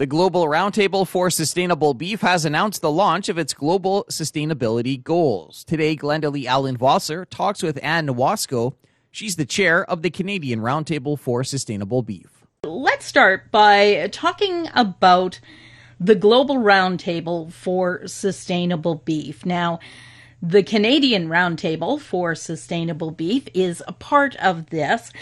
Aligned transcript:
The 0.00 0.06
Global 0.06 0.46
Roundtable 0.46 1.06
for 1.06 1.28
Sustainable 1.28 1.92
Beef 1.92 2.22
has 2.22 2.46
announced 2.46 2.80
the 2.80 2.90
launch 2.90 3.28
of 3.28 3.36
its 3.36 3.52
global 3.52 4.06
sustainability 4.08 5.04
goals. 5.04 5.62
Today, 5.62 5.94
Glendalee 5.94 6.46
Allen 6.46 6.78
Vossler 6.78 7.28
talks 7.28 7.62
with 7.62 7.78
Anne 7.82 8.06
Wasko. 8.06 8.72
She's 9.10 9.36
the 9.36 9.44
chair 9.44 9.84
of 9.84 10.00
the 10.00 10.08
Canadian 10.08 10.60
Roundtable 10.60 11.18
for 11.18 11.44
Sustainable 11.44 12.00
Beef. 12.00 12.46
Let's 12.64 13.04
start 13.04 13.50
by 13.50 14.08
talking 14.10 14.68
about 14.74 15.38
the 16.00 16.14
Global 16.14 16.56
Roundtable 16.56 17.52
for 17.52 18.06
Sustainable 18.06 18.94
Beef. 18.94 19.44
Now, 19.44 19.80
the 20.40 20.62
Canadian 20.62 21.28
Roundtable 21.28 22.00
for 22.00 22.34
Sustainable 22.34 23.10
Beef 23.10 23.48
is 23.52 23.82
a 23.86 23.92
part 23.92 24.34
of 24.36 24.70
this. 24.70 25.12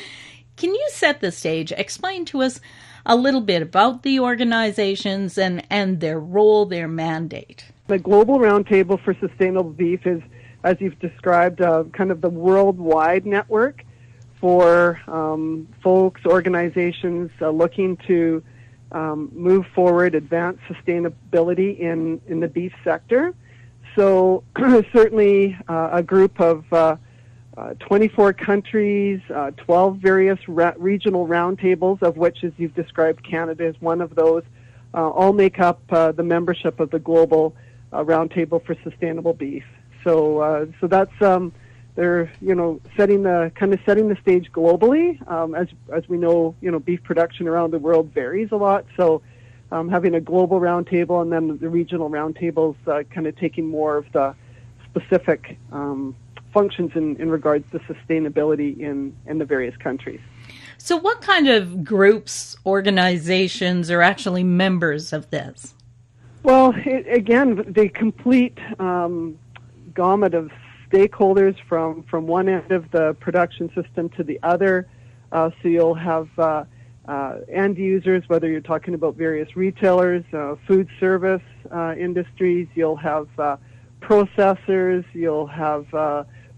Can 0.56 0.72
you 0.72 0.88
set 0.92 1.20
the 1.20 1.32
stage? 1.32 1.72
Explain 1.72 2.24
to 2.26 2.42
us 2.42 2.60
a 3.09 3.16
little 3.16 3.40
bit 3.40 3.62
about 3.62 4.02
the 4.02 4.20
organizations 4.20 5.38
and, 5.38 5.66
and 5.70 6.00
their 6.00 6.20
role, 6.20 6.66
their 6.66 6.87
mandate. 6.87 7.65
The 7.87 7.98
Global 7.98 8.38
Roundtable 8.38 9.02
for 9.02 9.15
Sustainable 9.15 9.70
Beef 9.70 10.06
is, 10.06 10.20
as 10.62 10.77
you've 10.78 10.98
described, 10.98 11.62
uh, 11.62 11.84
kind 11.95 12.10
of 12.10 12.20
the 12.20 12.29
worldwide 12.29 13.24
network 13.24 13.82
for 14.38 15.01
um, 15.09 15.66
folks, 15.82 16.20
organizations 16.27 17.30
uh, 17.41 17.48
looking 17.48 17.96
to 18.06 18.42
um, 18.92 19.30
move 19.32 19.66
forward, 19.74 20.15
advance 20.15 20.59
sustainability 20.68 21.79
in, 21.79 22.20
in 22.29 22.40
the 22.40 22.48
beef 22.48 22.73
sector. 22.84 23.34
So, 23.96 24.45
certainly 24.93 25.56
uh, 25.66 25.88
a 25.93 26.02
group 26.02 26.38
of 26.40 26.98
uh, 27.58 27.68
uh, 27.68 27.74
24 27.74 28.32
countries, 28.34 29.20
uh, 29.34 29.50
12 29.52 29.96
various 29.96 30.38
regional 30.48 31.26
roundtables, 31.26 32.02
of 32.02 32.16
which, 32.16 32.44
as 32.44 32.52
you've 32.56 32.74
described, 32.74 33.24
Canada 33.28 33.66
is 33.66 33.74
one 33.80 34.00
of 34.00 34.14
those, 34.14 34.44
uh, 34.94 35.08
all 35.08 35.32
make 35.32 35.58
up 35.58 35.80
uh, 35.90 36.12
the 36.12 36.22
membership 36.22 36.80
of 36.80 36.90
the 36.90 36.98
Global 36.98 37.54
uh, 37.92 38.04
Roundtable 38.04 38.64
for 38.64 38.76
Sustainable 38.84 39.34
Beef. 39.34 39.65
So, 40.04 40.38
uh, 40.38 40.66
so 40.80 40.87
that's 40.87 41.20
um, 41.20 41.52
they're 41.96 42.30
you 42.40 42.54
know 42.54 42.80
setting 42.96 43.24
the 43.24 43.50
kind 43.56 43.74
of 43.74 43.80
setting 43.84 44.09
the 44.09 44.16
stage 44.22 44.50
globally. 44.52 45.20
Um, 45.28 45.54
as 45.54 45.68
as 45.93 46.09
we 46.09 46.16
know, 46.16 46.54
you 46.60 46.70
know, 46.70 46.78
beef 46.78 47.02
production 47.02 47.48
around 47.48 47.72
the 47.72 47.78
world 47.78 48.12
varies 48.15 48.50
a 48.52 48.56
lot. 48.56 48.87
So, 48.96 49.20
um, 49.72 49.88
having 49.88 50.15
a 50.15 50.20
global 50.20 50.60
roundtable 50.60 51.20
and 51.20 51.32
then 51.32 51.59
the 51.59 51.68
regional 51.68 52.09
roundtables, 52.09 52.76
kind 52.84 53.26
of 53.26 53.37
taking 53.37 53.66
more 53.66 53.96
of 53.96 54.10
the 54.12 54.34
specific 54.90 55.59
um, 55.72 56.15
functions 56.59 56.90
in, 56.96 57.14
in 57.23 57.30
regards 57.30 57.70
to 57.70 57.78
sustainability 57.80 58.78
in, 58.80 59.16
in 59.26 59.38
the 59.38 59.45
various 59.45 59.76
countries. 59.76 60.20
So, 60.76 60.96
what 60.96 61.20
kind 61.20 61.48
of 61.48 61.84
groups, 61.84 62.56
organizations 62.66 63.90
are 63.92 64.03
actually 64.03 64.42
members 64.42 65.12
of 65.12 65.31
this? 65.31 65.75
Well, 66.42 66.75
it, 66.76 67.06
again, 67.22 67.48
the 67.69 67.88
complete 67.88 68.59
um, 68.81 69.38
gamut 69.94 70.34
of 70.34 70.50
stakeholders 70.91 71.56
from, 71.69 72.03
from 72.10 72.26
one 72.26 72.48
end 72.48 72.72
of 72.72 72.91
the 72.91 73.15
production 73.20 73.70
system 73.75 74.09
to 74.10 74.25
the 74.25 74.41
other. 74.43 74.88
Uh, 75.31 75.50
so, 75.62 75.69
you'll 75.69 75.94
have 75.94 76.28
uh, 76.38 76.65
uh, 77.06 77.37
end 77.53 77.78
users, 77.78 78.22
whether 78.26 78.48
you're 78.48 78.60
talking 78.60 78.94
about 78.94 79.15
various 79.15 79.56
retailers, 79.56 80.25
uh, 80.32 80.56
food 80.66 80.88
service 80.98 81.47
uh, 81.70 81.94
industries, 81.98 82.66
you'll 82.75 82.97
have 82.97 83.28
uh, 83.38 83.56
processors, 84.00 85.04
you'll 85.12 85.47
have 85.47 85.87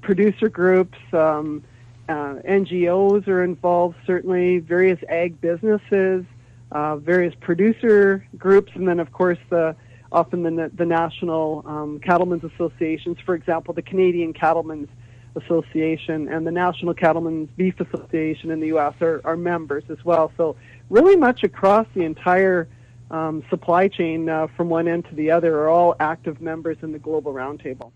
producer 0.00 0.48
groups, 0.48 0.98
um, 1.12 1.62
uh, 2.08 2.34
NGOs 2.46 3.28
are 3.28 3.44
involved, 3.44 3.96
certainly, 4.06 4.58
various 4.58 4.98
ag 5.08 5.40
businesses, 5.40 6.24
uh, 6.72 6.96
various 6.96 7.34
producer 7.40 8.26
groups, 8.36 8.72
and 8.74 8.88
then, 8.88 8.98
of 8.98 9.12
course, 9.12 9.38
the 9.48 9.76
often 10.12 10.42
the, 10.42 10.70
the 10.74 10.84
national 10.84 11.62
um, 11.66 12.00
cattlemen's 12.00 12.42
associations. 12.42 13.18
For 13.24 13.34
example, 13.34 13.74
the 13.74 13.82
Canadian 13.82 14.32
Cattlemen's 14.32 14.88
Association 15.36 16.26
and 16.26 16.44
the 16.44 16.50
National 16.50 16.94
Cattlemen's 16.94 17.48
Beef 17.56 17.78
Association 17.78 18.50
in 18.50 18.58
the 18.58 18.68
U.S. 18.68 18.94
are, 19.00 19.20
are 19.24 19.36
members 19.36 19.84
as 19.88 20.04
well. 20.04 20.32
So, 20.36 20.56
really 20.88 21.14
much 21.14 21.44
across 21.44 21.86
the 21.94 22.02
entire 22.02 22.68
um, 23.12 23.44
supply 23.50 23.86
chain 23.88 24.28
uh, 24.28 24.48
from 24.56 24.68
one 24.68 24.88
end 24.88 25.04
to 25.08 25.14
the 25.14 25.30
other 25.30 25.56
are 25.60 25.68
all 25.68 25.94
active 26.00 26.40
members 26.40 26.78
in 26.82 26.92
the 26.92 26.98
Global 26.98 27.32
Roundtable. 27.32 27.92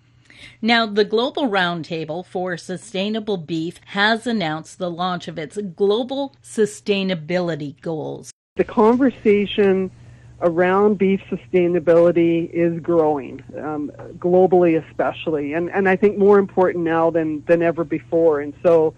Now, 0.62 0.86
the 0.86 1.04
Global 1.04 1.48
Roundtable 1.48 2.24
for 2.24 2.56
Sustainable 2.56 3.36
Beef 3.36 3.80
has 3.86 4.26
announced 4.26 4.78
the 4.78 4.90
launch 4.90 5.28
of 5.28 5.38
its 5.38 5.58
global 5.76 6.34
sustainability 6.42 7.80
goals. 7.80 8.30
The 8.56 8.64
conversation 8.64 9.90
around 10.40 10.98
beef 10.98 11.20
sustainability 11.30 12.50
is 12.50 12.80
growing, 12.80 13.42
um, 13.58 13.90
globally 14.18 14.82
especially, 14.88 15.54
and, 15.54 15.70
and 15.70 15.88
I 15.88 15.96
think 15.96 16.18
more 16.18 16.38
important 16.38 16.84
now 16.84 17.10
than, 17.10 17.42
than 17.46 17.62
ever 17.62 17.82
before. 17.82 18.40
And 18.40 18.52
so, 18.62 18.94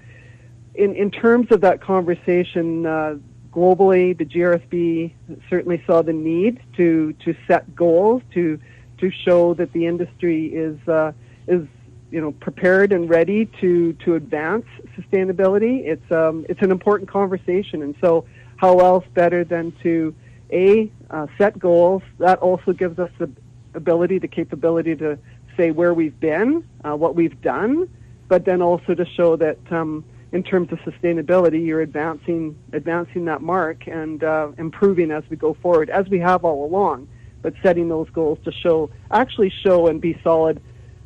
in, 0.75 0.95
in 0.95 1.11
terms 1.11 1.51
of 1.53 1.61
that 1.63 1.81
conversation, 1.81 2.85
uh, 2.85 3.17
globally, 3.51 4.17
the 4.17 4.27
GRSB 4.27 5.13
certainly 5.49 5.83
saw 5.87 6.03
the 6.03 6.13
need 6.13 6.61
to, 6.77 7.15
to 7.25 7.35
set 7.47 7.75
goals, 7.75 8.23
to, 8.35 8.61
to 8.99 9.11
show 9.11 9.55
that 9.55 9.73
the 9.73 9.87
industry 9.87 10.47
is 10.47 10.77
uh, 10.89 11.13
is 11.47 11.67
you 12.11 12.21
know 12.21 12.33
prepared 12.33 12.93
and 12.93 13.09
ready 13.09 13.47
to 13.61 13.93
to 14.05 14.15
advance 14.15 14.67
sustainability. 14.99 15.85
It's 15.85 16.13
um, 16.13 16.47
it's 16.49 16.63
an 16.63 16.71
important 16.71 17.11
conversation, 17.11 17.83
and 17.83 17.95
so 18.01 18.27
how 18.57 18.79
else 18.79 19.05
better 19.15 19.45
than 19.45 19.73
to 19.83 20.15
a 20.51 20.91
uh, 21.11 21.27
set 21.39 21.59
goals? 21.59 22.03
That 22.19 22.39
also 22.39 22.73
gives 22.73 22.99
us 22.99 23.11
the 23.19 23.31
ability, 23.75 24.19
the 24.19 24.29
capability 24.29 24.97
to 24.97 25.19
say 25.57 25.71
where 25.71 25.95
we've 25.95 26.19
been, 26.21 26.67
uh, 26.85 26.97
what 26.97 27.15
we've 27.15 27.41
done, 27.43 27.89
but 28.29 28.45
then 28.45 28.63
also 28.63 28.95
to 28.95 29.05
show 29.05 29.37
that 29.37 29.59
um, 29.71 30.05
in 30.33 30.43
terms 30.43 30.71
of 30.73 30.79
sustainability, 30.81 31.65
you're 31.65 31.81
advancing 31.81 32.57
advancing 32.73 33.25
that 33.27 33.43
mark 33.43 33.87
and 33.87 34.23
uh, 34.25 34.49
improving 34.59 35.11
as 35.11 35.25
we 35.31 35.37
go 35.37 35.55
forward, 35.55 35.91
as 35.91 36.09
we 36.09 36.19
have 36.19 36.45
all 36.45 36.65
along. 36.65 37.09
But 37.43 37.55
setting 37.63 37.89
those 37.89 38.09
goals 38.11 38.39
to 38.45 38.53
show, 38.53 38.91
actually 39.11 39.53
show 39.65 39.87
and 39.87 40.01
be 40.01 40.19
solid 40.25 40.61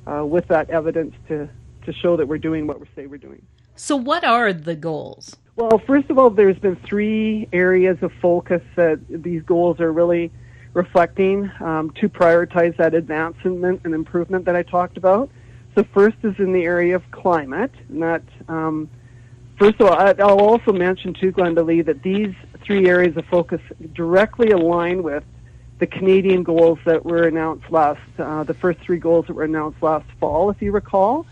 uh, 0.06 0.25
with 0.25 0.49
that 0.49 0.71
evidence 0.71 1.15
to, 1.28 1.49
to 1.84 1.93
show 1.93 2.16
that 2.16 2.27
we're 2.27 2.38
doing 2.38 2.66
what 2.66 2.81
we 2.81 2.87
say 2.94 3.06
we're 3.06 3.19
doing. 3.19 3.43
So, 3.77 3.97
what 3.97 4.25
are 4.25 4.53
the 4.53 4.77
goals? 4.77 5.37
Well, 5.56 5.78
first 5.87 6.11
of 6.11 6.19
all, 6.19 6.31
there's 6.31 6.59
been 6.59 6.77
three 6.77 7.49
areas 7.53 7.99
of 8.03 8.12
focus 8.21 8.62
that 8.77 9.00
these 9.09 9.43
goals 9.43 9.81
are 9.81 9.93
really 9.93 10.31
reflecting 10.75 11.50
um, 11.61 11.91
to 12.00 12.09
prioritize 12.09 12.77
that 12.77 12.94
advancement 12.94 13.81
and 13.84 13.94
improvement 13.94 14.44
that 14.44 14.55
I 14.55 14.62
talked 14.62 14.97
about. 14.97 15.31
So, 15.75 15.84
first 15.94 16.17
is 16.22 16.34
in 16.38 16.53
the 16.53 16.65
area 16.65 16.97
of 16.97 17.11
climate, 17.11 17.72
and 17.88 18.03
that 18.03 18.22
um, 18.49 18.88
first 19.59 19.81
of 19.81 19.87
all, 19.87 19.99
I'll 19.99 20.41
also 20.41 20.72
mention 20.72 21.15
too, 21.15 21.32
Glendalee, 21.32 21.84
that 21.87 22.03
these 22.03 22.34
three 22.65 22.88
areas 22.88 23.17
of 23.17 23.25
focus 23.27 23.61
directly 23.94 24.50
align 24.50 25.03
with 25.03 25.25
the 25.80 25.86
Canadian 25.86 26.42
goals 26.42 26.78
that 26.84 27.04
were 27.04 27.26
announced 27.26 27.70
last, 27.70 28.00
uh, 28.18 28.44
the 28.44 28.54
first 28.54 28.78
three 28.80 28.98
goals 28.98 29.26
that 29.26 29.32
were 29.32 29.44
announced 29.44 29.82
last 29.82 30.06
fall, 30.20 30.50
if 30.50 30.60
you 30.62 30.70
recall. 30.72 31.26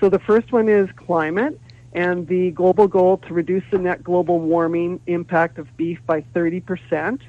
So 0.00 0.08
the 0.08 0.20
first 0.20 0.52
one 0.52 0.68
is 0.68 0.88
climate 0.96 1.60
and 1.92 2.26
the 2.28 2.52
global 2.52 2.86
goal 2.86 3.18
to 3.18 3.34
reduce 3.34 3.64
the 3.72 3.78
net 3.78 4.04
global 4.04 4.38
warming 4.38 5.00
impact 5.08 5.58
of 5.58 5.76
beef 5.76 5.98
by 6.06 6.20
30%. 6.34 7.20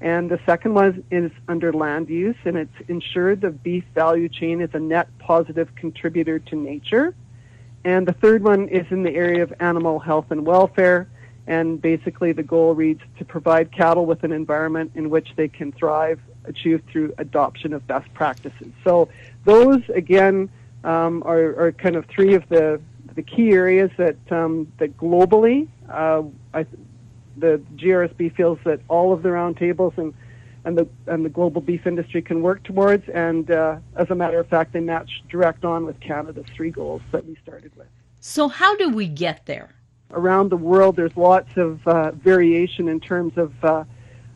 And 0.00 0.28
the 0.28 0.40
second 0.44 0.74
one 0.74 1.04
is 1.10 1.30
under 1.48 1.72
land 1.72 2.08
use, 2.08 2.36
and 2.44 2.56
it's 2.56 2.74
ensured 2.88 3.40
the 3.40 3.50
beef 3.50 3.84
value 3.94 4.28
chain 4.28 4.60
is 4.60 4.70
a 4.74 4.80
net 4.80 5.08
positive 5.18 5.74
contributor 5.76 6.38
to 6.40 6.56
nature. 6.56 7.14
And 7.84 8.08
the 8.08 8.12
third 8.12 8.42
one 8.42 8.68
is 8.68 8.86
in 8.90 9.04
the 9.04 9.14
area 9.14 9.42
of 9.44 9.54
animal 9.60 10.00
health 10.00 10.26
and 10.30 10.44
welfare, 10.44 11.08
and 11.46 11.80
basically, 11.80 12.32
the 12.32 12.42
goal 12.42 12.74
reads 12.74 13.02
to 13.18 13.24
provide 13.24 13.70
cattle 13.70 14.04
with 14.04 14.24
an 14.24 14.32
environment 14.32 14.92
in 14.94 15.10
which 15.10 15.28
they 15.36 15.48
can 15.48 15.70
thrive, 15.72 16.20
achieved 16.44 16.88
through 16.90 17.14
adoption 17.18 17.72
of 17.72 17.86
best 17.86 18.12
practices. 18.14 18.72
So, 18.82 19.08
those 19.44 19.82
again 19.94 20.50
um, 20.82 21.22
are, 21.24 21.66
are, 21.66 21.72
kind 21.72 21.96
of 21.96 22.06
three 22.06 22.34
of 22.34 22.48
the 22.48 22.80
the 23.14 23.22
key 23.22 23.50
areas 23.52 23.90
that 23.96 24.16
um, 24.30 24.72
that 24.78 24.96
globally, 24.96 25.68
uh, 25.88 26.22
I, 26.52 26.66
the 27.36 27.60
GRSB 27.76 28.34
feels 28.34 28.58
that 28.64 28.80
all 28.88 29.12
of 29.12 29.22
the 29.22 29.28
roundtables 29.28 29.96
and 29.98 30.14
and 30.64 30.76
the 30.76 30.88
and 31.06 31.24
the 31.24 31.28
global 31.28 31.60
beef 31.60 31.86
industry 31.86 32.22
can 32.22 32.42
work 32.42 32.64
towards. 32.64 33.08
And 33.08 33.50
uh, 33.50 33.76
as 33.94 34.10
a 34.10 34.16
matter 34.16 34.40
of 34.40 34.48
fact, 34.48 34.72
they 34.72 34.80
match 34.80 35.22
direct 35.28 35.64
on 35.64 35.86
with 35.86 36.00
Canada's 36.00 36.46
three 36.54 36.70
goals 36.70 37.02
that 37.12 37.24
we 37.24 37.36
started 37.42 37.74
with. 37.76 37.86
So, 38.20 38.48
how 38.48 38.76
do 38.76 38.90
we 38.90 39.06
get 39.06 39.46
there? 39.46 39.70
Around 40.10 40.50
the 40.50 40.56
world, 40.56 40.96
there's 40.96 41.16
lots 41.16 41.50
of 41.56 41.86
uh, 41.86 42.12
variation 42.12 42.88
in 42.88 43.00
terms 43.00 43.32
of 43.36 43.52
uh, 43.64 43.84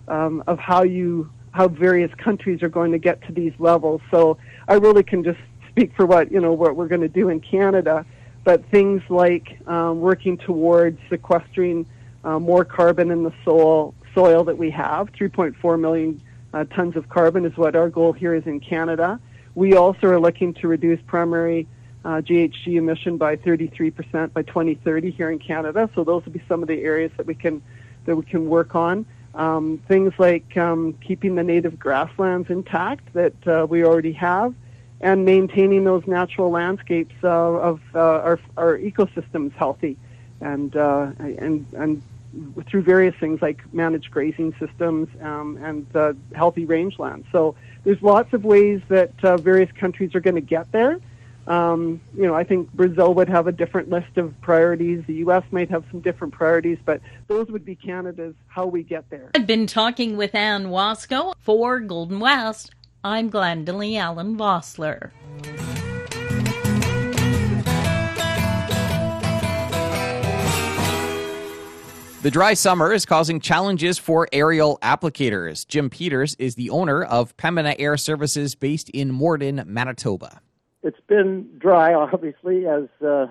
um, 0.08 0.42
of 0.46 0.58
how 0.58 0.82
you 0.82 1.30
how 1.52 1.68
various 1.68 2.12
countries 2.14 2.62
are 2.62 2.68
going 2.68 2.92
to 2.92 2.98
get 2.98 3.20
to 3.26 3.32
these 3.32 3.52
levels. 3.58 4.00
So 4.10 4.38
I 4.68 4.74
really 4.74 5.02
can 5.02 5.24
just 5.24 5.38
speak 5.68 5.92
for 5.96 6.06
what 6.06 6.30
you 6.30 6.40
know 6.40 6.52
what 6.52 6.76
we're 6.76 6.88
going 6.88 7.00
to 7.00 7.08
do 7.08 7.28
in 7.28 7.40
Canada, 7.40 8.04
but 8.44 8.64
things 8.70 9.02
like 9.08 9.58
um, 9.66 10.00
working 10.00 10.36
towards 10.38 10.98
sequestering 11.08 11.86
uh, 12.24 12.38
more 12.38 12.64
carbon 12.64 13.10
in 13.10 13.22
the 13.22 13.32
soil, 13.44 13.94
soil 14.14 14.44
that 14.44 14.58
we 14.58 14.70
have. 14.70 15.10
3.4 15.12 15.80
million 15.80 16.20
uh, 16.52 16.64
tons 16.64 16.96
of 16.96 17.08
carbon 17.08 17.44
is 17.44 17.56
what 17.56 17.76
our 17.76 17.88
goal 17.88 18.12
here 18.12 18.34
is 18.34 18.46
in 18.46 18.60
Canada. 18.60 19.20
We 19.54 19.74
also 19.74 20.08
are 20.08 20.20
looking 20.20 20.54
to 20.54 20.68
reduce 20.68 21.00
primary 21.06 21.66
uh, 22.04 22.20
GHG 22.20 22.76
emission 22.76 23.16
by 23.16 23.36
33% 23.36 24.32
by 24.32 24.42
2030 24.42 25.10
here 25.10 25.30
in 25.30 25.38
Canada. 25.38 25.90
So 25.94 26.04
those 26.04 26.24
would 26.24 26.32
be 26.32 26.42
some 26.48 26.62
of 26.62 26.68
the 26.68 26.82
areas 26.82 27.12
that 27.16 27.26
we 27.26 27.34
can 27.34 27.62
that 28.06 28.16
we 28.16 28.24
can 28.24 28.48
work 28.48 28.74
on. 28.74 29.06
Um, 29.34 29.78
things 29.86 30.12
like 30.18 30.56
um, 30.56 30.94
keeping 30.94 31.34
the 31.34 31.44
native 31.44 31.78
grasslands 31.78 32.50
intact 32.50 33.12
that 33.12 33.46
uh, 33.46 33.66
we 33.68 33.84
already 33.84 34.12
have, 34.12 34.54
and 35.00 35.24
maintaining 35.24 35.84
those 35.84 36.06
natural 36.06 36.50
landscapes 36.50 37.14
uh, 37.22 37.28
of 37.28 37.80
uh, 37.94 37.98
our, 37.98 38.40
our 38.56 38.78
ecosystems 38.78 39.52
healthy, 39.52 39.96
and 40.40 40.74
uh, 40.74 41.12
and 41.18 41.66
and 41.74 42.02
through 42.66 42.82
various 42.82 43.14
things 43.16 43.42
like 43.42 43.62
managed 43.72 44.10
grazing 44.10 44.54
systems 44.58 45.08
um, 45.20 45.58
and 45.62 46.16
healthy 46.34 46.66
rangelands. 46.66 47.24
So 47.30 47.54
there's 47.84 48.02
lots 48.02 48.32
of 48.32 48.44
ways 48.44 48.80
that 48.88 49.12
uh, 49.22 49.36
various 49.36 49.70
countries 49.72 50.14
are 50.14 50.20
going 50.20 50.36
to 50.36 50.40
get 50.40 50.70
there. 50.72 51.00
Um, 51.50 52.00
you 52.16 52.28
know, 52.28 52.34
I 52.36 52.44
think 52.44 52.72
Brazil 52.74 53.12
would 53.14 53.28
have 53.28 53.48
a 53.48 53.52
different 53.52 53.90
list 53.90 54.16
of 54.16 54.40
priorities. 54.40 55.02
The 55.08 55.14
U.S. 55.14 55.42
might 55.50 55.68
have 55.68 55.82
some 55.90 55.98
different 55.98 56.32
priorities, 56.32 56.78
but 56.84 57.00
those 57.26 57.48
would 57.48 57.64
be 57.64 57.74
Canada's 57.74 58.36
how 58.46 58.66
we 58.66 58.84
get 58.84 59.10
there. 59.10 59.32
I've 59.34 59.48
been 59.48 59.66
talking 59.66 60.16
with 60.16 60.32
Anne 60.36 60.66
Wasko 60.66 61.34
for 61.40 61.80
Golden 61.80 62.20
West. 62.20 62.70
I'm 63.02 63.32
Glendalee 63.32 63.98
Allen 63.98 64.38
Vossler. 64.38 65.10
The 72.22 72.30
dry 72.30 72.54
summer 72.54 72.92
is 72.92 73.04
causing 73.04 73.40
challenges 73.40 73.98
for 73.98 74.28
aerial 74.32 74.78
applicators. 74.82 75.66
Jim 75.66 75.90
Peters 75.90 76.36
is 76.38 76.54
the 76.54 76.70
owner 76.70 77.02
of 77.02 77.36
Pembina 77.36 77.74
Air 77.76 77.96
Services 77.96 78.54
based 78.54 78.88
in 78.90 79.10
Morden, 79.10 79.64
Manitoba. 79.66 80.40
It's 80.82 81.00
been 81.06 81.48
dry, 81.58 81.94
obviously, 82.12 82.66
as 82.66 82.88
uh, 83.04 83.26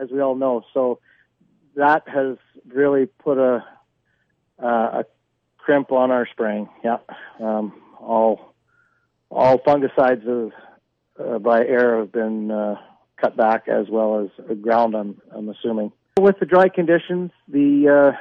as 0.00 0.10
we 0.10 0.20
all 0.20 0.34
know. 0.34 0.62
So 0.72 1.00
that 1.76 2.08
has 2.08 2.36
really 2.68 3.06
put 3.06 3.38
a 3.38 3.64
uh, 4.62 4.66
a 4.66 5.04
crimp 5.58 5.92
on 5.92 6.10
our 6.10 6.26
spraying. 6.26 6.68
Yeah, 6.84 6.98
um, 7.40 7.72
all 8.00 8.54
all 9.30 9.58
fungicides 9.58 10.26
of, 10.26 10.52
uh, 11.20 11.38
by 11.38 11.64
air 11.64 11.98
have 11.98 12.12
been 12.12 12.50
uh, 12.50 12.76
cut 13.20 13.36
back, 13.36 13.68
as 13.68 13.86
well 13.90 14.20
as 14.20 14.56
ground. 14.62 14.94
I'm 14.94 15.20
I'm 15.34 15.48
assuming. 15.48 15.92
With 16.18 16.38
the 16.40 16.46
dry 16.46 16.68
conditions, 16.68 17.30
the 17.46 17.88
uh, 17.88 18.16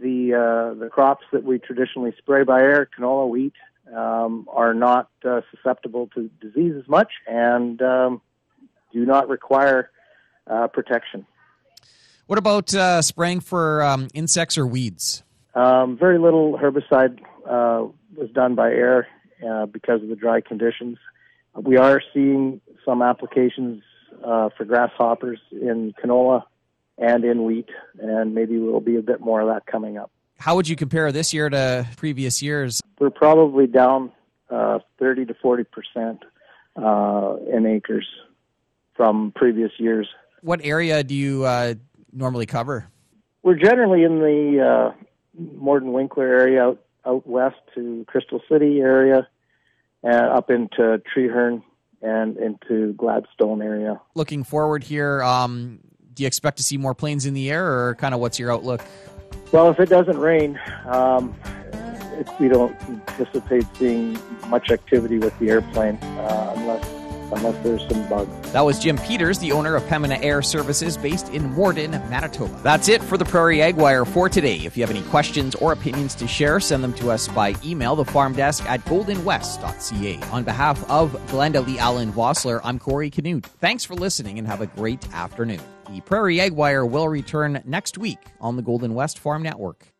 the 0.00 0.34
uh, 0.34 0.78
the 0.78 0.88
crops 0.88 1.24
that 1.32 1.44
we 1.44 1.58
traditionally 1.58 2.14
spray 2.18 2.44
by 2.44 2.60
air, 2.60 2.88
canola, 2.98 3.28
wheat, 3.28 3.54
um, 3.94 4.46
are 4.50 4.74
not 4.74 5.10
uh, 5.24 5.40
susceptible 5.50 6.08
to 6.14 6.30
disease 6.40 6.74
as 6.76 6.88
much 6.88 7.10
and 7.26 7.80
um, 7.82 8.20
do 8.92 9.04
not 9.04 9.28
require 9.28 9.90
uh, 10.46 10.68
protection. 10.68 11.26
What 12.26 12.38
about 12.38 12.74
uh, 12.74 13.02
spraying 13.02 13.40
for 13.40 13.82
um, 13.82 14.08
insects 14.14 14.56
or 14.56 14.66
weeds? 14.66 15.22
Um, 15.54 15.98
very 15.98 16.18
little 16.18 16.58
herbicide 16.58 17.20
uh, 17.46 17.86
was 18.16 18.30
done 18.32 18.54
by 18.54 18.70
air 18.70 19.08
uh, 19.46 19.66
because 19.66 20.02
of 20.02 20.08
the 20.08 20.16
dry 20.16 20.40
conditions. 20.40 20.98
We 21.54 21.76
are 21.76 22.00
seeing 22.14 22.60
some 22.84 23.02
applications 23.02 23.82
for 24.20 24.64
grasshoppers 24.66 25.40
in 25.50 25.92
canola 26.02 26.44
and 26.96 27.24
in 27.24 27.44
wheat, 27.44 27.68
and 28.00 28.34
maybe 28.34 28.56
there 28.56 28.70
will 28.70 28.80
be 28.80 28.96
a 28.96 29.02
bit 29.02 29.20
more 29.20 29.40
of 29.40 29.48
that 29.48 29.66
coming 29.66 29.98
up. 29.98 30.10
How 30.38 30.56
would 30.56 30.68
you 30.68 30.76
compare 30.76 31.12
this 31.12 31.32
year 31.32 31.48
to 31.48 31.86
previous 31.96 32.42
years? 32.42 32.81
We're 33.02 33.10
probably 33.10 33.66
down 33.66 34.12
uh, 34.48 34.78
30 35.00 35.26
to 35.26 35.34
40 35.34 35.64
percent 35.64 36.24
uh, 36.76 37.34
in 37.52 37.66
acres 37.66 38.06
from 38.94 39.32
previous 39.34 39.72
years. 39.78 40.08
What 40.42 40.60
area 40.62 41.02
do 41.02 41.12
you 41.12 41.44
uh, 41.44 41.74
normally 42.12 42.46
cover? 42.46 42.86
We're 43.42 43.56
generally 43.56 44.04
in 44.04 44.20
the 44.20 44.92
uh, 44.94 45.04
Morden 45.36 45.92
Winkler 45.92 46.28
area 46.28 46.62
out, 46.62 46.80
out 47.04 47.26
west 47.26 47.56
to 47.74 48.04
Crystal 48.06 48.40
City 48.48 48.78
area, 48.78 49.26
and 50.04 50.26
up 50.26 50.48
into 50.48 51.02
Treherne 51.12 51.64
and 52.02 52.36
into 52.36 52.92
Gladstone 52.92 53.62
area. 53.62 54.00
Looking 54.14 54.44
forward 54.44 54.84
here, 54.84 55.24
um, 55.24 55.80
do 56.14 56.22
you 56.22 56.28
expect 56.28 56.58
to 56.58 56.62
see 56.62 56.76
more 56.76 56.94
planes 56.94 57.26
in 57.26 57.34
the 57.34 57.50
air, 57.50 57.66
or 57.66 57.96
kind 57.96 58.14
of 58.14 58.20
what's 58.20 58.38
your 58.38 58.52
outlook? 58.52 58.80
Well, 59.50 59.70
if 59.70 59.80
it 59.80 59.88
doesn't 59.88 60.18
rain, 60.18 60.56
um, 60.86 61.34
we 62.38 62.48
don't 62.48 62.76
anticipate 62.88 63.66
seeing 63.76 64.18
much 64.48 64.70
activity 64.70 65.18
with 65.18 65.36
the 65.38 65.50
airplane 65.50 65.96
uh, 65.96 66.54
unless 66.56 67.02
unless 67.32 67.62
there's 67.62 67.88
some 67.88 68.08
bugs. 68.08 68.52
That 68.52 68.60
was 68.60 68.78
Jim 68.78 68.98
Peters, 68.98 69.38
the 69.38 69.52
owner 69.52 69.74
of 69.74 69.82
Pembina 69.84 70.22
Air 70.22 70.42
Services 70.42 70.96
based 70.96 71.28
in 71.30 71.50
Morden, 71.52 71.92
Manitoba. 71.92 72.60
That's 72.62 72.88
it 72.88 73.02
for 73.02 73.16
the 73.16 73.24
Prairie 73.24 73.62
Ag 73.62 73.76
Wire 73.76 74.04
for 74.04 74.28
today. 74.28 74.56
If 74.56 74.76
you 74.76 74.82
have 74.82 74.90
any 74.90 75.02
questions 75.08 75.54
or 75.56 75.72
opinions 75.72 76.14
to 76.16 76.28
share, 76.28 76.60
send 76.60 76.84
them 76.84 76.92
to 76.94 77.10
us 77.10 77.28
by 77.28 77.54
email, 77.64 77.96
the 77.96 78.04
farm 78.04 78.34
desk 78.34 78.64
at 78.68 78.84
goldenwest.ca. 78.84 80.20
On 80.30 80.44
behalf 80.44 80.90
of 80.90 81.12
Glenda 81.28 81.66
Lee 81.66 81.78
Allen 81.78 82.12
Vossler, 82.12 82.60
I'm 82.64 82.78
Corey 82.78 83.10
Canute. 83.10 83.46
Thanks 83.46 83.84
for 83.84 83.94
listening 83.94 84.38
and 84.38 84.46
have 84.46 84.60
a 84.60 84.66
great 84.66 85.12
afternoon. 85.14 85.60
The 85.88 86.00
Prairie 86.02 86.40
Ag 86.40 86.52
Wire 86.52 86.86
will 86.86 87.08
return 87.08 87.62
next 87.64 87.98
week 87.98 88.18
on 88.40 88.56
the 88.56 88.62
Golden 88.62 88.94
West 88.94 89.18
Farm 89.18 89.42
Network. 89.42 89.91